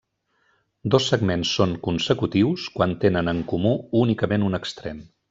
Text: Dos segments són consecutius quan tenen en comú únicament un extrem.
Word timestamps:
Dos 0.95 1.09
segments 1.11 1.51
són 1.59 1.75
consecutius 1.89 2.65
quan 2.79 2.97
tenen 3.07 3.33
en 3.35 3.47
comú 3.53 3.75
únicament 4.05 4.49
un 4.51 4.61
extrem. 4.61 5.09